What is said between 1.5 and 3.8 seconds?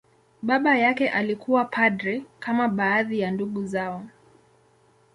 padri, kama baadhi ya ndugu